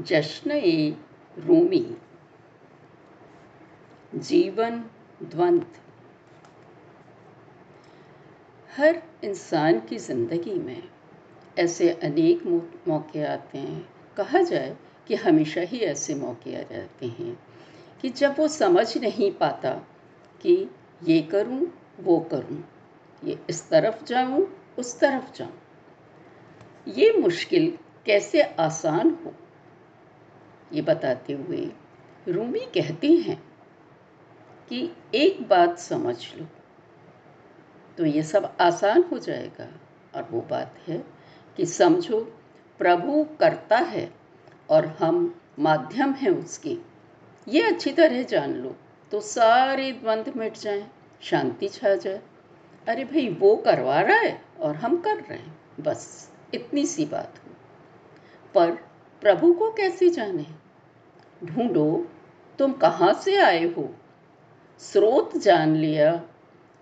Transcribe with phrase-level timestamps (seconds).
[0.00, 0.96] जश्न ए
[1.38, 1.96] रूमी।
[4.14, 4.84] जीवन
[5.22, 5.66] द्वंद।
[8.76, 10.82] हर इंसान की ज़िंदगी में
[11.58, 12.46] ऐसे अनेक
[12.88, 14.76] मौके आते हैं। कहा जाए
[15.06, 17.38] कि हमेशा ही ऐसे मौके आ जाते हैं
[18.02, 19.70] कि जब वो समझ नहीं पाता
[20.40, 20.70] कि
[21.04, 22.64] ये करूँ, वो करूँ।
[23.24, 24.48] ये इस तरफ़ जाऊँ,
[24.78, 25.52] उस तरफ़ जाऊँ।
[26.88, 29.34] ये मुश्किल कैसे आसान हो?
[30.72, 31.70] ये बताते हुए
[32.28, 33.42] रूमी कहती हैं
[34.68, 36.46] कि एक बात समझ लो।
[37.98, 39.68] तो ये सब आसान हो जाएगा।
[40.14, 41.04] और वो बात है
[41.56, 42.20] कि समझो,
[42.78, 44.14] प्रभु करता है
[44.70, 46.78] और हम माध्यम हैं उसकी।
[47.48, 48.76] ये अच्छी तरह जान लो
[49.10, 52.20] तो सारे द्वंद्व मिट जाएँ, शांति छा जाए।
[52.88, 57.34] अरे भाई, वो करवा रहा है और हम कर रहे हैं, बस। इतनी सी बात
[57.38, 57.50] हो
[58.54, 58.70] पर
[59.20, 60.46] प्रभु को कैसे जाने?
[61.44, 62.06] ढूंढो,
[62.58, 63.94] तुम कहाँ से आए हो?
[64.78, 66.16] स्रोत जान लिया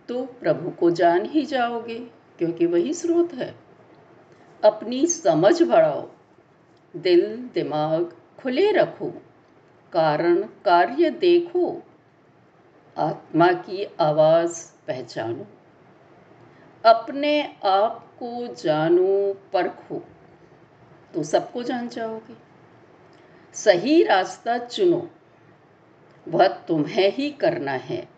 [0.09, 1.99] तो प्रभु को जान ही जाओगे,
[2.39, 3.55] क्योंकि वही स्रोत है।
[4.65, 6.09] अपनी समझ बढ़ाओ,
[6.97, 9.11] दिल, दिमाग खुले रखो,
[9.93, 11.83] कारण कार्य देखो,
[12.97, 15.47] आत्मा की आवाज़ पहचानो।
[16.85, 20.03] अपने आप को जानो परखो
[21.15, 22.37] तो सबको जान जाओगे।
[23.55, 25.11] सही रास्ता चुनो,
[26.29, 28.09] वह तुम्हें ही करना है।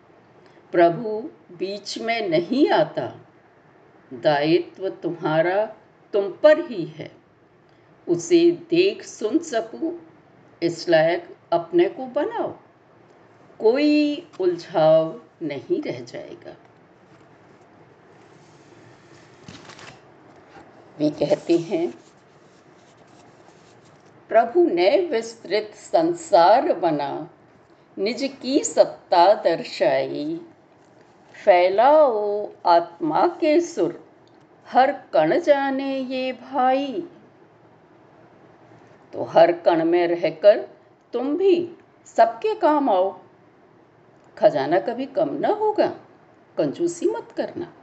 [0.71, 1.19] प्रभु
[1.51, 3.05] बीच में नहीं आता,
[4.13, 5.65] दायित्व तुम्हारा
[6.13, 7.11] तुम पर ही है।
[8.07, 9.93] उसे देख सुन सकूँ,
[10.63, 12.51] इस लायक अपने को बनाओ।
[13.59, 16.55] कोई उलझाव नहीं रह जाएगा।
[20.99, 21.93] वे कहते हैं,
[24.29, 27.29] प्रभु ने विस्तृत संसार बना,
[27.97, 30.41] निज की सत्ता दर्शाई।
[31.45, 34.07] फैलाओ आत्मा के सुर,
[34.67, 37.07] हर कण जाने ये भाई।
[39.13, 40.67] तो हर कण में रहकर
[41.13, 43.19] तुम भी सबके काम आओ।
[44.37, 45.87] खजाना कभी कम ना होगा,
[46.57, 47.73] कंजूसी मत करना।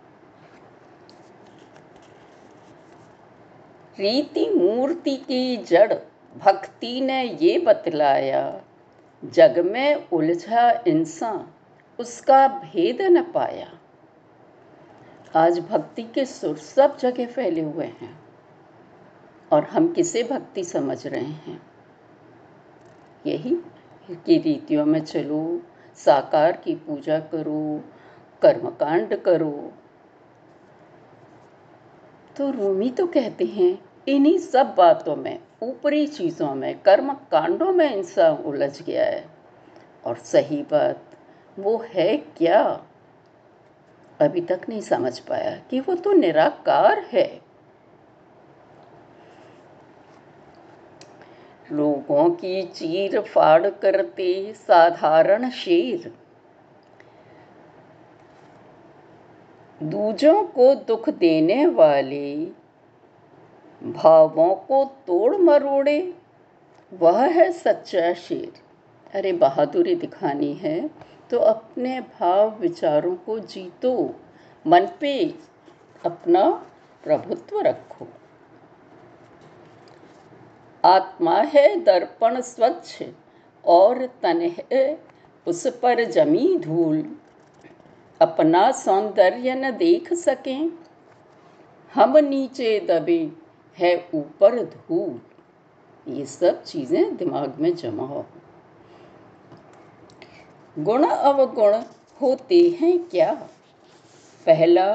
[4.00, 5.92] रीति मूर्ति की जड़,
[6.38, 8.62] भक्ति ने ये बतलाया,
[9.24, 11.46] जग में उलझा इंसान,
[11.98, 13.78] उसका भेद न पाया।
[15.36, 18.18] आज भक्ति के सुर सब जगह फैले हुए हैं,
[19.52, 21.62] और हम किसे भक्ति समझ रहे हैं?
[23.26, 23.56] यही
[24.10, 25.62] की रीतियों में चलो,
[25.94, 27.84] साकार की पूजा करो,
[28.42, 29.72] कर्मकांड करो।
[32.36, 37.94] तो रूमी तो कहते हैं इन्हीं सब बातों में, ऊपरी चीज़ों में कर्म कांडों में
[37.94, 39.28] इंसान उलझ गया है।
[40.04, 41.02] और सही बात
[41.58, 42.86] वो है क्या?
[44.20, 47.40] अभी तक नहीं समझ पाया कि वो तो निराकार है।
[51.72, 56.14] लोगों की चीर फाड़ करते साधारण शेर।
[59.82, 62.65] दूजों को दुख देने वाले
[63.92, 66.14] भावों को तोड़ मरोड़े।
[66.92, 68.52] वह है सच्चा शेर।
[69.18, 70.90] अरे, बहादुरी दिखानी है
[71.30, 74.14] तो अपने भाव विचारों को जीतो।
[74.66, 75.34] मन पे
[76.06, 76.50] अपना
[77.04, 78.06] प्रभुत्व रखो।
[80.84, 83.02] आत्मा है दर्पण स्वच्छ,
[83.64, 85.02] और तन है
[85.46, 87.16] उस पर जमी धूल।
[88.20, 90.70] अपना सौंदर्य न देख सकें,
[91.94, 93.45] हम नीचे दबे
[93.78, 95.20] है ऊपर धूल।
[96.12, 98.26] ये सब चीज़ें दिमाग में जमा हो।
[100.78, 101.74] गुण अवगुण
[102.20, 103.32] होते हैं क्या?
[104.46, 104.94] पहला,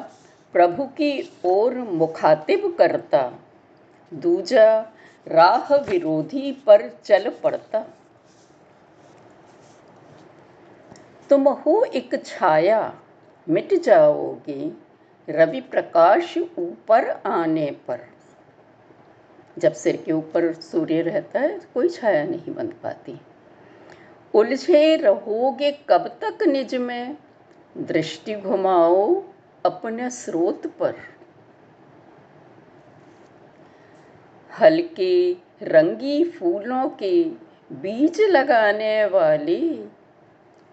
[0.53, 3.31] प्रभु की ओर मुखातिब करता।
[4.13, 4.91] दूजा,
[5.27, 7.85] राह विरोधी पर चल पड़ता।
[11.29, 12.99] तुम हो एक छाया,
[13.49, 14.72] मिट जाओगे
[15.29, 17.99] रवि प्रकाश ऊपर आने पर।
[19.59, 23.21] जब सिर के ऊपर सूर्य रहता है कोई छाया नहीं बन पाती।
[24.33, 27.17] उलझे रहोगे कब तक निज में?
[27.77, 29.23] दृष्टि घुमाओ
[29.65, 30.95] अपने स्रोत पर।
[34.59, 37.23] हल्के रंगी फूलों के
[37.71, 39.89] बीज लगाने वाली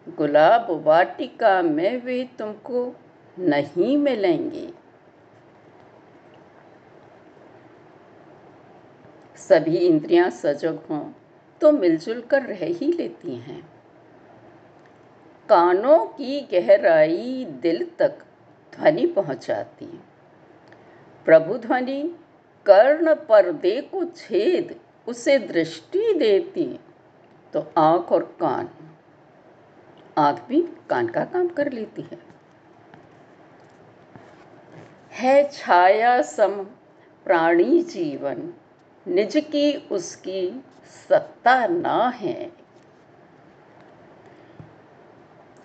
[0.08, 2.96] गुलाब वाटिका में वे तुमको
[3.38, 4.77] नहीं मिलेंगे।
[9.48, 11.02] सभी इंद्रियाँ सजग हों
[11.60, 13.60] तो मिलजुल कर रह ही लेती हैं।
[15.48, 18.18] कानों की गहराई दिल तक
[18.72, 19.86] ध्वनि पहुंचाती
[21.26, 22.02] प्रभु ध्वनि,
[22.66, 24.74] कर्ण पर्दे को छेद
[25.06, 26.64] उसे दृष्टि देती
[27.52, 28.68] तो आँख और कान,
[30.16, 32.18] आँख भी कान का काम कर लेती है।
[35.12, 36.62] है छाया सम
[37.26, 38.52] प्राणी जीवन
[39.08, 40.64] निज की उसकी
[41.08, 42.52] सत्ता ना है।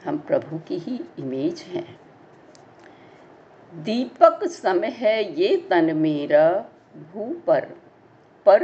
[0.06, 2.00] हम प्रभु की ही इमेज हैं।
[3.74, 6.66] दीपक सम है ये तन मेरा,
[7.14, 7.66] भू पर
[8.46, 8.64] पर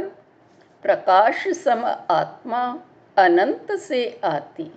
[0.82, 2.80] प्रकाश सम आत्मा
[3.16, 4.70] अनंत से आती।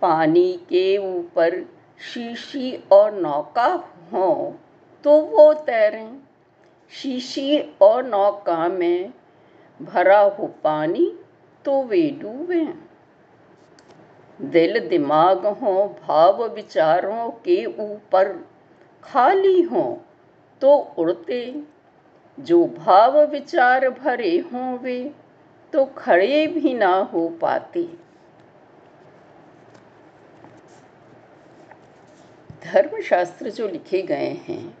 [0.00, 1.62] पानी के ऊपर
[2.00, 3.66] शीशी और नौका
[4.12, 4.58] हो
[5.08, 6.20] तो वो तैरें।
[6.92, 9.12] शीशी और नौका में
[9.82, 11.06] भरा हो पानी
[11.64, 12.64] तो वे डूबे।
[14.40, 18.32] दिल दिमाग हो, भाव विचारों के ऊपर
[19.04, 20.02] खाली हो
[20.62, 21.62] तो उड़ते।
[22.38, 25.14] जो भाव विचार भरे हों वे
[25.72, 27.88] तो खड़े भी ना हो पाते।
[32.64, 34.77] धर्मशास्त्र जो लिखे गए हैं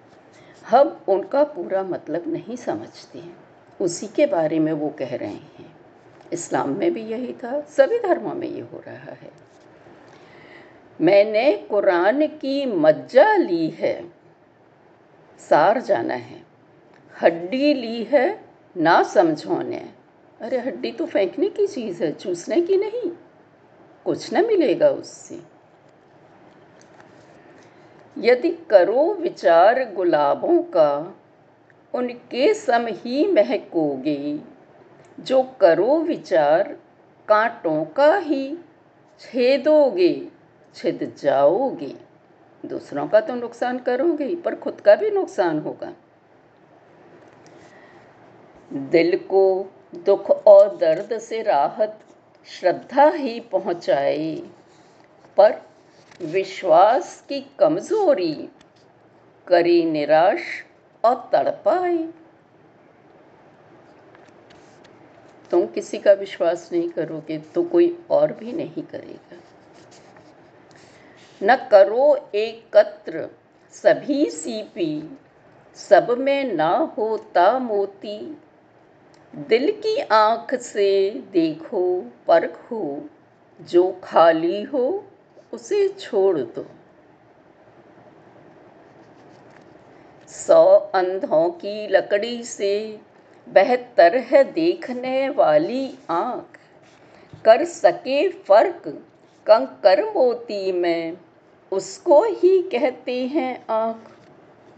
[0.68, 3.36] हम उनका पूरा मतलब नहीं समझते हैं।
[3.80, 5.76] उसी के बारे में वो कह रहे हैं।
[6.32, 9.30] इस्लाम में भी यही था, सभी धर्मों में ये हो रहा है।
[11.00, 14.12] मैंने कुरान की मज्जा ली है,
[15.38, 16.44] सार जाना है।
[17.22, 18.44] हड्डी ली है,
[18.76, 19.92] ना समझो ने
[20.40, 23.10] अरे, हड्डी तो फेंकने की चीज़ है, चूसने की नहीं।
[24.04, 25.57] कुछ ना मिलेगा उससे।
[28.18, 31.16] यदि करो विचार गुलाबों का,
[31.94, 34.40] उनके सम ही महकोगे।
[35.20, 36.76] जो करो विचार
[37.28, 38.58] कांटों का ही
[39.20, 40.28] छेदोगे,
[40.74, 41.94] छिद जाओगे।
[42.66, 45.92] दूसरों का तो नुकसान करोगे पर खुद का भी नुकसान होगा।
[48.72, 51.98] दिल को दुख और दर्द से राहत,
[52.46, 54.42] श्रद्धा ही पहुँचाए।
[55.36, 55.62] पर
[56.20, 58.48] विश्वास की कमज़ोरी,
[59.46, 60.40] करी निराश
[61.04, 62.08] और तड़पाए
[65.50, 69.36] तुम किसी का विश्वास नहीं करोगे तो कोई और भी नहीं करेगा।
[71.42, 73.28] न करो एकत्र,
[73.74, 75.18] सभी सीपी,
[75.76, 78.18] सब में ना होता मोती
[79.34, 83.08] दिल की आँख से देखो, परखो,
[83.60, 85.04] जो खाली हो
[85.52, 86.66] उसे छोड़ दो।
[90.28, 90.64] सौ
[90.94, 93.00] अंधों की लकड़ी से
[93.46, 96.58] बेहतर है देखने वाली आँख।
[97.44, 98.88] कर सके फ़र्क
[99.46, 101.16] कंकर मोती में,
[101.72, 104.10] उसको ही कहते हैं आँख।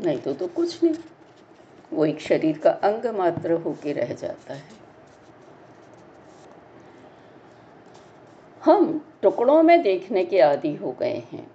[0.00, 0.94] नहीं तो तो कुछ नहीं,
[1.92, 4.79] वो एक शरीर का अंग मात्र होके रह जाता है।
[8.64, 11.50] हम टुकड़ों में देखने के आदि हो गए हैं।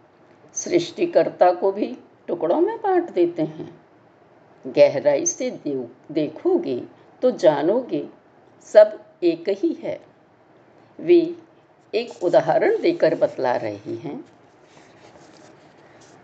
[0.53, 1.97] सृष्टिकर्ता को भी
[2.27, 3.81] टुकड़ों में बांट देते हैं।
[4.67, 5.49] गहराई से
[6.11, 6.81] देखोगे
[7.21, 8.05] तो जानोगे
[8.61, 9.99] सब एक ही है।
[10.99, 11.35] वे
[11.93, 14.23] एक उदाहरण देकर बतला रही हैं।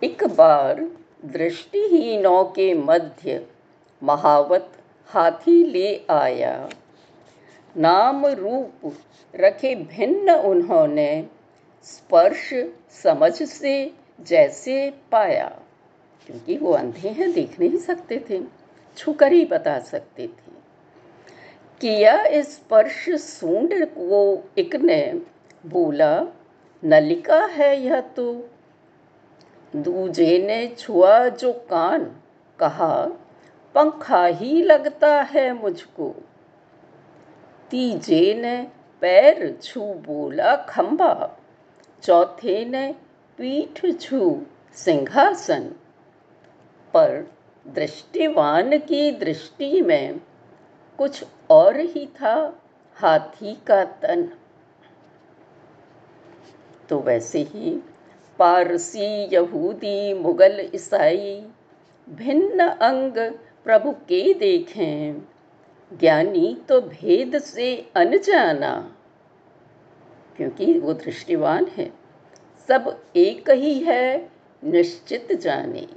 [0.03, 0.83] एक बार
[1.25, 3.45] दृष्टिहीनों के मध्य
[4.03, 4.71] महावत
[5.09, 6.69] हाथी ले आया।
[7.77, 8.93] नाम रूप
[9.35, 11.27] रखे भिन्न उन्होंने
[11.83, 12.53] स्पर्श
[12.89, 15.59] समझ से जैसे पाया।
[16.27, 18.41] क्योंकि वो अंधे हैं, देख नहीं सकते थे,
[18.97, 20.51] छुकर ही बता सकते थे।
[21.81, 25.21] किया स्पर्श सूंड वो एक ने
[25.65, 26.25] बोला,
[26.83, 28.49] नलिका है यह तो।
[29.75, 32.15] दूजे ने छुआ जो कान,
[32.59, 33.05] कहा,
[33.75, 36.15] पंखा ही लगता है मुझको।
[37.71, 38.67] तीजे ने
[39.01, 41.37] पैर छू बोला खंबा,
[42.03, 42.95] चौथे ने
[43.37, 44.41] पीठ छू
[44.73, 45.63] सिंहासन।
[46.93, 47.31] पर
[47.67, 50.21] दृष्टिवान की दृष्टि में
[50.97, 52.61] कुछ और ही था
[52.95, 54.29] हाथी का तन।
[56.89, 57.79] तो वैसे ही
[58.39, 61.47] पारसी यहूदी मुगल ईसाई
[62.09, 63.17] भिन्न अंग
[63.63, 65.30] प्रभु के देखें।
[65.91, 68.73] ज्ञानी तो भेद से अनजाना,
[70.37, 71.91] क्योंकि वो दृष्टिवान है।
[72.69, 74.29] सब एक ही है,
[74.63, 75.87] निश्चित जाने।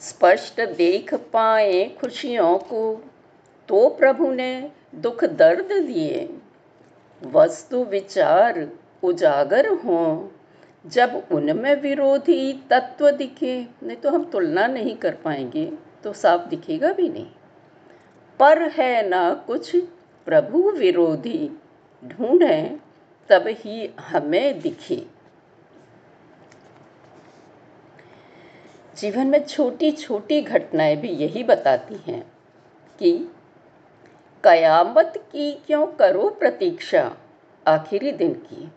[0.00, 2.80] स्पष्ट देख पाए खुशियों को
[3.68, 6.28] तो प्रभु ने दुख दर्द दिए।
[7.22, 8.68] वस्तु विचार
[9.02, 10.28] उजागर हों,
[10.84, 15.70] जब उनमें विरोधी तत्व दिखे। नहीं तो हम तुलना नहीं कर पाएँगे।
[16.04, 17.30] तो साफ़ दिखेगा भी नहीं।
[18.40, 19.76] पर है ना कुछ
[20.26, 21.50] प्रभु विरोधी।
[22.04, 22.76] ढूंढें
[23.28, 25.06] तब ही हमें दिखे।
[28.96, 32.32] जीवन में छोटी छोटी घटनाएँ भी यही बताती हैं
[32.98, 33.32] कि
[34.44, 37.16] कयामत की क्यों करो प्रतीक्षा
[37.66, 38.72] आखिरी दिन की।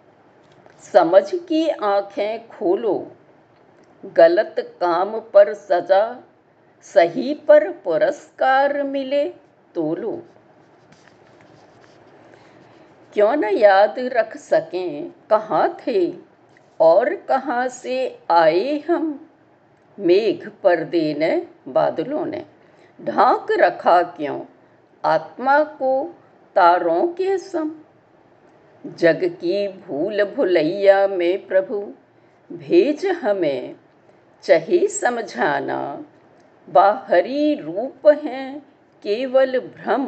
[0.79, 3.11] समझ की आँखें खोलो,
[4.05, 6.23] गलत काम पर सजा
[6.81, 9.29] सही पर पुरस्कार मिले
[9.75, 10.23] तो लो।
[13.13, 16.13] क्यों न याद रख सकें कहाँ थे
[16.79, 19.29] और कहाँ से आए हम?
[19.99, 22.45] मेघ पर देने बादलों ने
[23.01, 24.41] ढांक रखा क्यों?
[25.05, 26.15] आत्मा को
[26.55, 27.71] तारों के सम।
[28.85, 31.93] जग की भूल भुलैया में प्रभु,
[32.53, 33.75] भेज हमें,
[34.43, 36.05] चहे समझाना
[36.69, 38.59] बाहरी रूप हैं,
[39.03, 40.05] केवल भ्रम।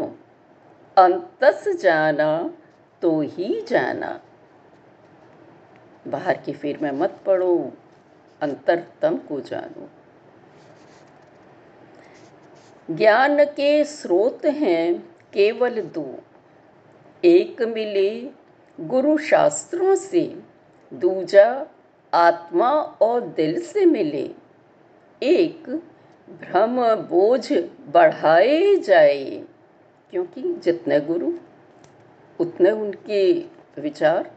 [0.97, 2.53] अंतस जाना
[3.01, 4.21] तो ही जाना।
[6.07, 7.73] बाहर की फिर में मत पड़ो,
[8.41, 9.89] अंतरतम को जानो।
[12.95, 16.15] ज्ञान के स्रोत हैं, केवल दो।
[17.25, 18.29] एक मिले
[18.79, 20.43] गुरु शास्त्रों से,
[20.93, 21.67] दूजा
[22.13, 24.31] आत्मा और दिल से मिले।
[25.23, 25.83] एक
[26.29, 27.53] भ्रम बोझ
[27.87, 29.43] बढ़ाए जाए,
[30.11, 31.31] क्योंकि जितने गुरु,
[32.39, 33.39] उतने उनके
[33.81, 34.31] विचार।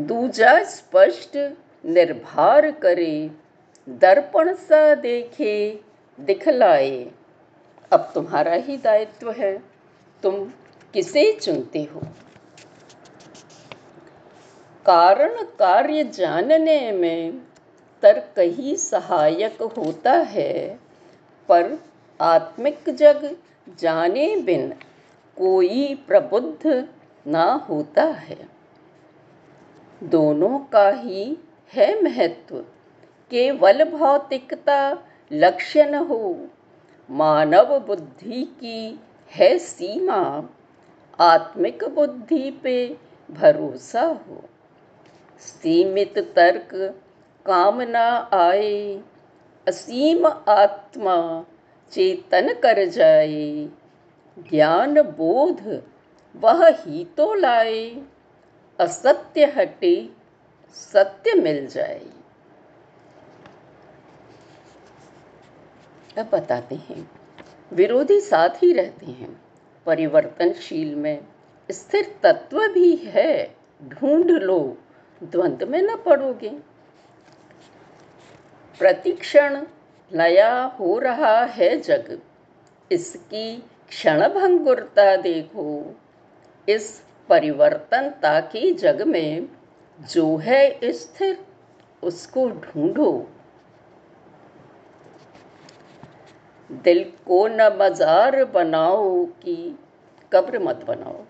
[0.00, 1.36] दूजा स्पष्ट
[1.84, 3.30] निर्भर करे,
[3.88, 5.80] दर्पण सा देखे,
[6.20, 7.10] दिखलाए।
[7.92, 9.62] अब तुम्हारा ही दायित्व है,
[10.22, 10.44] तुम
[10.94, 12.00] किसे चुनते हो?
[14.86, 17.40] कारण कार्य जानने में
[18.02, 20.80] तर्क ही सहायक होता है।
[21.48, 21.78] पर
[22.20, 23.36] आत्मिक जग
[23.78, 24.70] जाने बिन
[25.38, 26.88] कोई प्रबुद्ध
[27.26, 28.48] ना होता है।
[30.02, 31.38] दोनों का ही
[31.72, 32.64] है महत्व।
[33.30, 34.98] केवल भौतिकता
[35.32, 36.46] लक्ष्य न हो।
[37.10, 40.50] मानव बुद्धि की है सीमा।
[41.20, 42.96] आत्मिक बुद्धि पे
[43.30, 44.44] भरोसा हो।
[45.38, 47.00] सीमित तर्क
[47.46, 49.00] काम ना आए,
[49.66, 51.16] असीम आत्मा
[51.92, 53.68] चेतन कर जाए।
[54.38, 55.60] ज्ञान बोध
[56.34, 58.02] वह ही तो लाए,
[58.78, 59.94] असत्य हटे
[60.74, 62.06] सत्य मिल जाए।
[66.18, 67.10] अब बताते हैं,
[67.72, 69.36] विरोधी साथ ही रहते हैं,
[69.86, 71.24] परिवर्तनशील में
[71.68, 74.58] स्थिर तत्व भी है, ढूंढ लो
[75.22, 76.71] द्वंद्व में न पड़ोगे।
[78.82, 79.66] प्रतिक्षण
[80.14, 82.20] नया हो रहा है जग।
[82.92, 83.56] इसकी
[83.88, 85.96] क्षण भंगुरता देखो।
[86.68, 89.48] इस परिवर्तनता की जग में
[90.00, 91.38] जो है स्थिर,
[92.02, 93.28] उसको ढूंढो।
[96.72, 99.78] दिल को न मजार बनाओ कि
[100.32, 101.20] कब्र मत बनाओ।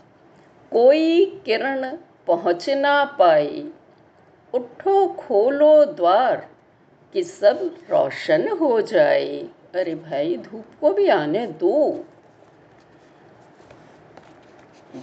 [0.73, 3.65] कोई किरण पहुँच ना पाए,
[4.55, 6.52] उठो खोलो द्वार
[7.13, 12.05] कि सब रोशन हो जाए। अरे भाई, धूप को भी आने दो।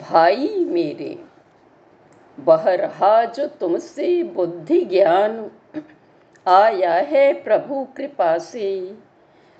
[0.01, 1.23] भाई मेरे
[2.39, 5.51] बह रहा जो तुमसे बुद्धि ज्ञान
[6.47, 8.97] आया है प्रभु कृपा से।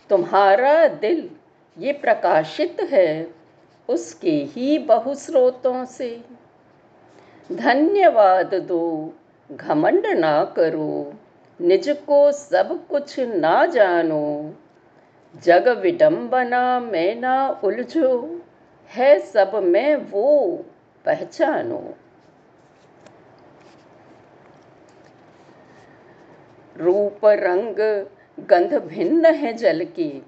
[0.10, 1.30] तुम्हारा दिल
[1.78, 3.36] ये प्रकाशित है
[3.90, 6.22] उसके ही बहुस्रोतों से।
[7.52, 9.14] धन्यवाद दो,
[9.52, 11.14] घमंड ना करो।
[11.62, 14.54] निज को सब कुछ ना जानो।
[15.44, 18.42] जग विडंबना में ना उलझो,
[18.90, 20.66] है सब में वो
[21.06, 21.94] पहचानो।
[26.78, 27.76] रूप रंग
[28.48, 30.26] गंध भिन्न है जल की,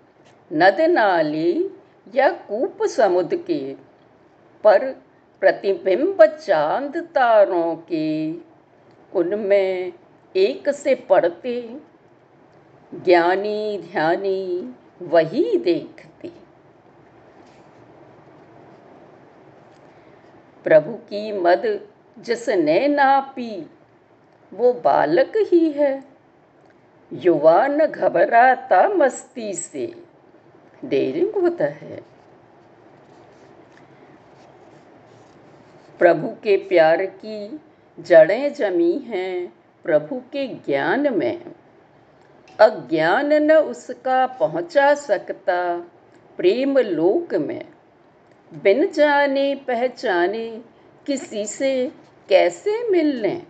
[0.54, 1.70] नद नाली
[2.16, 3.74] या कूप समुद्र के,
[4.64, 4.92] पर
[5.40, 8.32] प्रतिबिंब चाँद तारों के।
[9.20, 9.94] उनमें
[10.36, 11.80] एक से पढ़ते,
[12.94, 16.32] ज्ञानी ध्यानी वही देखते।
[20.64, 21.88] प्रभु की मद
[22.20, 23.70] जिसने ना पी
[24.54, 26.04] वो बालक ही है।
[27.14, 30.04] युवा न घबराता मस्ती से,
[30.86, 32.02] डेरिंग होता है।
[36.00, 37.60] प्रभु के प्यार की
[38.00, 41.42] जड़ें जमी हैं प्रभु के ज्ञान में।
[42.60, 45.78] अज्ञान न उसका पहुँचा सकता,
[46.38, 47.66] प्रेम लोक में।
[48.54, 50.62] बिन जाने पहचाने
[51.08, 51.92] किसी से
[52.30, 53.44] कैसे मिलने?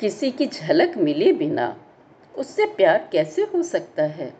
[0.00, 1.76] किसी की झलक मिले बिना
[2.36, 4.34] उससे प्यार कैसे हो सकता है?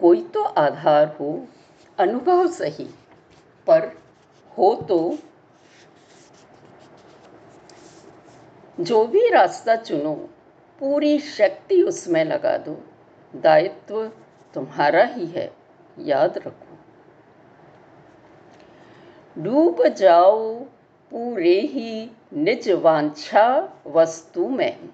[0.00, 1.46] कोई तो आधार हो,
[1.98, 2.84] अनुभव सही,
[3.66, 3.98] पर
[4.58, 5.18] हो तो
[8.80, 10.14] जो भी रास्ता चुनो,
[10.80, 12.84] पूरी शक्ति उसमें लगा दो।
[13.36, 14.06] दायित्व
[14.54, 15.52] तुम्हारा ही है,
[15.98, 16.78] याद रखो।
[19.42, 20.54] डूब जाओ
[21.10, 24.88] पूरे ही निज वांछा वस्तु में,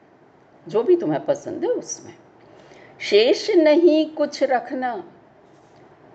[0.68, 2.14] जो भी तुम्हें पसंद है उसमें।
[3.00, 5.04] शेष नहीं कुछ रखना,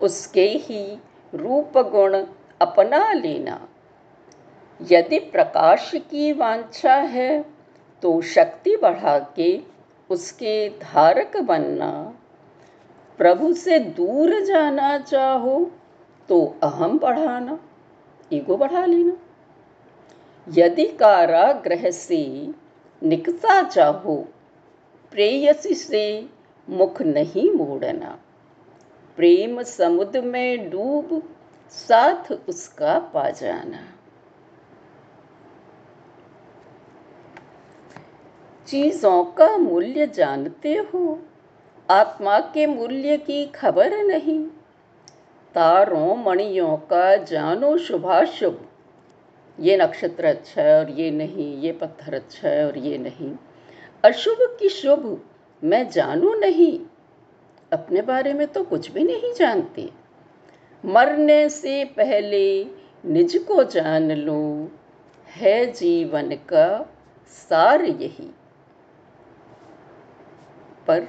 [0.02, 1.00] उसके ही
[1.36, 2.26] रूप गुण
[2.62, 3.70] अपना लेना।
[4.82, 7.55] यदि प्रकाश की वांछा है
[8.06, 9.62] तो शक्ति बढ़ा के
[10.10, 12.20] उसके धारक बनना।
[13.18, 15.72] प्रभु से दूर जाना चाहो
[16.30, 17.60] तो अहम बढ़ाना,
[18.34, 19.18] ईगो बढ़ा लेना।
[20.50, 22.50] यदि कारागृह से
[23.04, 24.16] निकता चाहो,
[25.12, 26.30] प्रेयसी से
[26.70, 28.20] मुख नहीं मोड़ना।
[29.18, 31.30] प्रेम समुद्र में डूब
[31.72, 33.95] साथ उसका पा जाना।
[38.76, 41.20] चीज़ों का मूल्य जानते हो।
[41.90, 44.46] आत्मा के मूल्य की खबर नहीं।
[45.56, 48.68] तारों मणियों का जानो शुभाशुभ।
[49.60, 53.36] ये नक्षत्र अच्छा है और ये नहीं, ये पत्थर अच्छा है और ये नहीं।
[54.06, 55.24] अशुभ की शुभ
[55.64, 56.80] मैं जानू नहीं।
[57.74, 59.92] अपने बारे में तो कुछ भी नहीं जानती।
[60.86, 62.66] मरने से पहले
[63.06, 64.72] निज को जान लो।
[65.28, 66.94] है जीवन का
[67.28, 68.36] सार यही।
[70.88, 71.08] पर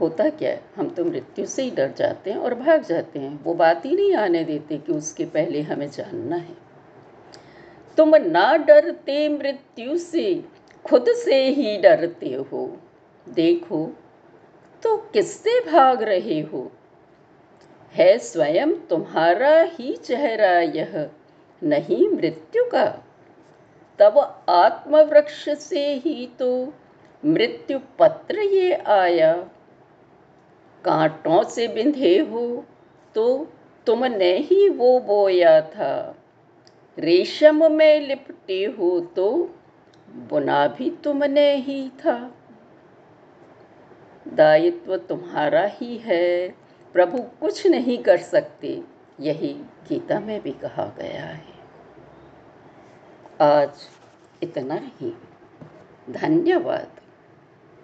[0.00, 0.62] होता क्या है?
[0.76, 3.96] हम तो मृत्यु से ही डर जाते हैं और भाग जाते हैं। वो बात ही
[3.96, 6.56] नहीं आने देते कि उसके पहले हमें जानना है।
[7.96, 10.44] तुम ना डरते मृत्यु से,
[10.84, 12.76] खुद से ही डरते हो।
[13.28, 13.96] देखो
[14.82, 16.72] तो किससे भाग रहे हो?
[17.94, 21.10] है स्वयं तुम्हारा ही चेहरा यह,
[21.62, 23.04] नहीं मृत्यु का।
[23.98, 26.72] तब आत्मवृक्ष से ही तो
[27.22, 29.32] मृत्यु पत्र ये आया।
[30.84, 32.64] कांटों से बिंधे हो
[33.14, 33.24] तो
[33.86, 36.16] तुमने ही वो बोया था।
[36.98, 39.30] रेशम में लिपटे हो तो
[40.30, 42.16] बुना भी तुमने ही था।
[44.28, 46.48] दायित्व तुम्हारा ही है,
[46.94, 48.82] प्रभु कुछ नहीं कर सकते,
[49.20, 49.52] यही
[49.88, 51.60] गीता में भी कहा गया है।
[53.40, 53.88] आज
[54.42, 55.12] इतना ही।
[56.10, 57.00] धन्यवाद।